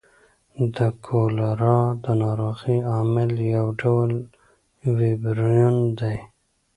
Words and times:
د 0.75 0.77
کولرا 1.05 1.79
د 2.03 2.05
نارغۍ 2.21 2.77
عامل 2.91 3.31
یو 3.55 3.67
ډول 3.81 4.11
ویبریون 4.97 5.75
دی. 5.99 6.17